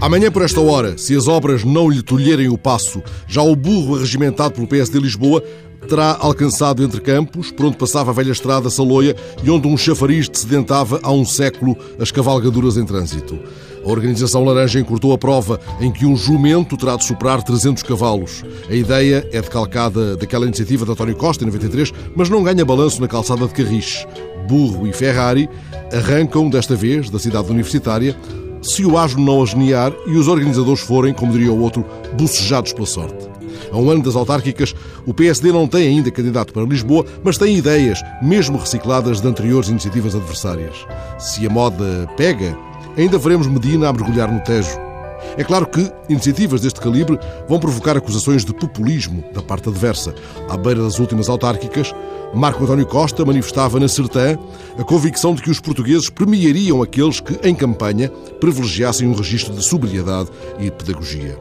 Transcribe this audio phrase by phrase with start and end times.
[0.00, 3.96] Amanhã, por esta hora, se as obras não lhe tolherem o passo, já o burro
[3.96, 5.44] arregimentado pelo PSD Lisboa
[5.86, 9.14] terá alcançado entre campos, por onde passava a velha estrada Saloia
[9.44, 13.38] e onde um chafariz sedentava há um século as cavalgaduras em trânsito.
[13.84, 18.42] A organização Laranja encurtou a prova em que um jumento terá de superar 300 cavalos.
[18.70, 23.02] A ideia é decalcada daquela iniciativa de António Costa, em 93, mas não ganha balanço
[23.02, 24.06] na calçada de Carris.
[24.48, 25.48] Burro e Ferrari
[25.92, 28.16] arrancam, desta vez, da cidade universitária,
[28.62, 31.84] se o asno não ageniar e os organizadores forem, como diria o outro,
[32.16, 33.28] bocejados pela sorte.
[33.72, 34.74] A um ano das autárquicas,
[35.06, 39.68] o PSD não tem ainda candidato para Lisboa, mas tem ideias, mesmo recicladas de anteriores
[39.68, 40.74] iniciativas adversárias.
[41.18, 42.56] Se a moda pega,
[42.96, 44.89] ainda veremos Medina a mergulhar no Tejo.
[45.36, 50.14] É claro que iniciativas deste calibre vão provocar acusações de populismo da parte adversa.
[50.48, 51.94] À beira das últimas autárquicas,
[52.34, 54.38] Marco António Costa manifestava na Sertã
[54.78, 58.08] a convicção de que os portugueses premiariam aqueles que, em campanha,
[58.40, 61.36] privilegiassem um registro de sobriedade e pedagogia.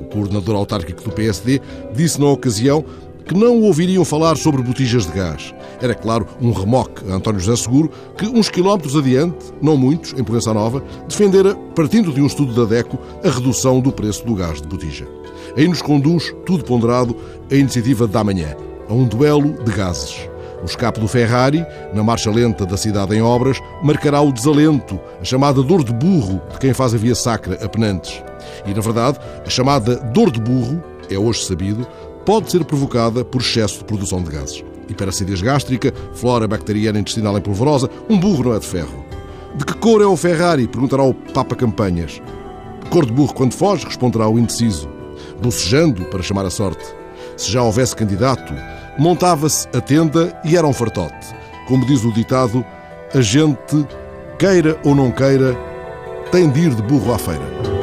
[0.00, 1.60] O coordenador autárquico do PSD
[1.94, 2.84] disse na ocasião
[3.26, 5.54] que não ouviriam falar sobre botijas de gás.
[5.80, 10.24] Era, claro, um remoque a António José Seguro, que uns quilómetros adiante, não muitos, em
[10.24, 14.60] Provença Nova, defendera, partindo de um estudo da DECO, a redução do preço do gás
[14.60, 15.06] de botija.
[15.56, 17.16] Aí nos conduz, tudo ponderado,
[17.50, 18.56] a iniciativa da manhã,
[18.88, 20.28] a um duelo de gases.
[20.62, 25.24] O escape do Ferrari, na marcha lenta da cidade em obras, marcará o desalento, a
[25.24, 28.22] chamada dor de burro de quem faz a via sacra a Penantes.
[28.64, 31.84] E, na verdade, a chamada dor de burro, é hoje sabido,
[32.24, 34.64] pode ser provocada por excesso de produção de gases.
[34.88, 39.04] Hiperacidez gástrica, flora bacteriana intestinal em polvorosa, um burro não é de ferro.
[39.54, 40.66] De que cor é o Ferrari?
[40.66, 42.20] perguntará o Papa Campanhas.
[42.90, 44.88] Cor de burro quando foge, responderá o indeciso.
[45.42, 46.84] Bocejando para chamar a sorte.
[47.36, 48.52] Se já houvesse candidato,
[48.98, 51.34] montava-se a tenda e era um fartote.
[51.66, 52.64] Como diz o ditado,
[53.14, 53.86] a gente,
[54.38, 55.56] queira ou não queira,
[56.30, 57.81] tem de ir de burro à feira.